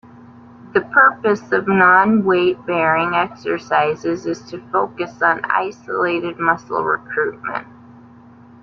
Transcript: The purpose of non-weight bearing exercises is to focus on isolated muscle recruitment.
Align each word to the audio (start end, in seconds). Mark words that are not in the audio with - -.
The 0.73 0.81
purpose 0.81 1.51
of 1.51 1.67
non-weight 1.67 2.65
bearing 2.65 3.13
exercises 3.13 4.25
is 4.25 4.41
to 4.49 4.57
focus 4.71 5.21
on 5.21 5.41
isolated 5.45 6.39
muscle 6.39 6.83
recruitment. 6.83 7.67